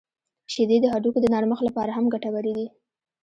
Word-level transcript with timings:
•شیدې 0.53 0.77
د 0.81 0.85
هډوکو 0.93 1.19
د 1.21 1.25
نرمښت 1.33 1.63
لپاره 1.65 1.91
هم 1.97 2.05
ګټورې 2.13 2.53
دي. 2.57 2.67